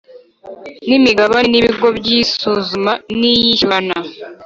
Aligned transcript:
n 0.87 0.89
imigabane 0.97 1.47
n 1.51 1.55
ibigo 1.59 1.87
by 1.97 2.07
isuzuma 2.19 2.91
n 3.17 3.19
iyishyurana 3.31 3.97